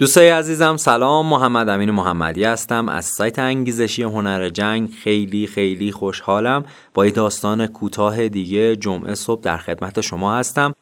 [0.00, 1.26] دوستای عزیزم سلام.
[1.26, 2.88] محمد امین محمدی هستم.
[2.88, 6.64] از سایت انگیزشی هنر جنگ خیلی خیلی خوشحالم.
[6.94, 10.74] با یه داستان کوتاه دیگه جمعه صبح در خدمت شما هستم.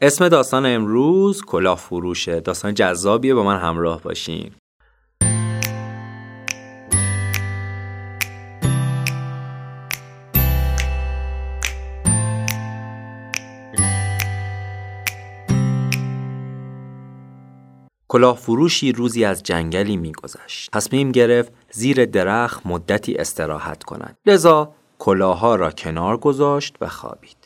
[0.00, 2.40] اسم داستان امروز کلاه فروشه.
[2.40, 4.50] داستان جذابیه با من همراه باشین.
[18.14, 20.70] کلاه فروشی روزی از جنگلی میگذشت.
[20.72, 24.18] تصمیم گرفت زیر درخت مدتی استراحت کند.
[24.26, 27.36] لذا کلاها را کنار گذاشت و خوابید.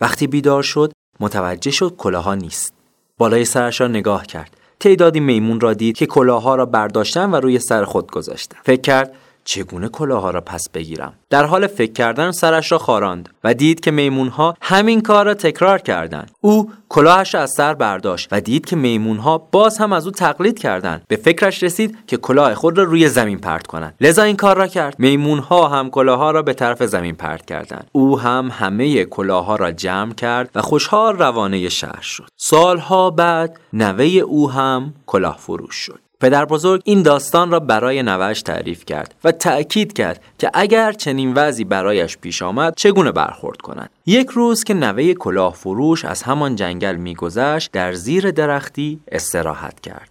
[0.00, 2.74] وقتی بیدار شد متوجه شد کلاها نیست.
[3.18, 4.56] بالای سرش را نگاه کرد.
[4.80, 8.58] تعدادی میمون را دید که کلاها را برداشتن و روی سر خود گذاشتن.
[8.64, 13.54] فکر کرد چگونه کلاها را پس بگیرم؟ در حال فکر کردن سرش را خاراند و
[13.54, 16.30] دید که میمونها همین کار را تکرار کردند.
[16.40, 20.58] او کلاهش را از سر برداشت و دید که میمونها باز هم از او تقلید
[20.58, 21.02] کردند.
[21.08, 23.94] به فکرش رسید که کلاه خود را روی زمین پرت کنند.
[24.00, 24.94] لذا این کار را کرد.
[24.98, 27.88] میمونها هم کلاهها را به طرف زمین پرت کردند.
[27.92, 32.28] او هم همه کلاهها را جمع کرد و خوشحال روانه شهر شد.
[32.36, 36.00] سالها بعد نوه او هم کلاه فروش شد.
[36.22, 41.34] پدر بزرگ این داستان را برای نوش تعریف کرد و تأکید کرد که اگر چنین
[41.34, 46.56] وضعی برایش پیش آمد چگونه برخورد کند یک روز که نوه کلاه فروش از همان
[46.56, 50.10] جنگل میگذشت در زیر درختی استراحت کرد.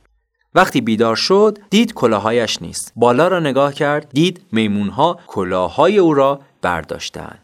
[0.55, 2.93] وقتی بیدار شد دید کلاهایش نیست.
[2.95, 7.39] بالا را نگاه کرد دید میمونها کلاههای او را برداشتند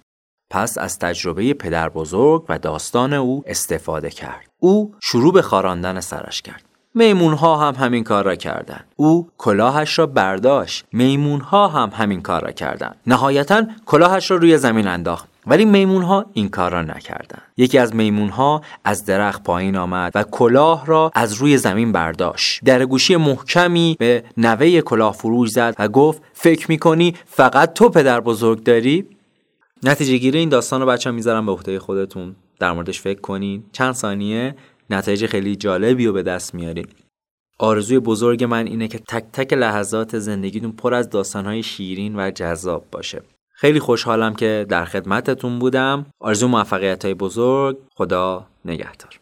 [0.49, 4.47] پس از تجربه پدر بزرگ و داستان او استفاده کرد.
[4.59, 6.66] او شروع به خاراندن سرش کرد.
[6.97, 8.85] میمون ها هم همین کار را کردند.
[8.95, 10.85] او کلاهش را برداشت.
[10.91, 12.95] میمون ها هم همین کار را کردند.
[13.07, 15.27] نهایتا کلاهش را روی زمین انداخت.
[15.47, 17.41] ولی میمون ها این کار را نکردند.
[17.57, 22.63] یکی از میمون ها از درخت پایین آمد و کلاه را از روی زمین برداشت.
[22.65, 28.19] در گوشی محکمی به نوه کلاه فروش زد و گفت فکر می‌کنی فقط تو پدر
[28.19, 29.05] بزرگ داری؟
[29.83, 33.93] نتیجه گیری این داستان رو بچه می‌ذارم به عهده خودتون در موردش فکر کنین چند
[33.93, 34.55] ثانیه
[34.89, 36.87] نتایج خیلی جالبی رو به دست میارین
[37.59, 42.85] آرزوی بزرگ من اینه که تک تک لحظات زندگیتون پر از داستانهای شیرین و جذاب
[42.91, 43.21] باشه.
[43.53, 46.05] خیلی خوشحالم که در خدمتتون بودم.
[46.19, 47.77] آرزو موفقیت های بزرگ.
[47.95, 49.19] خدا نگهدار.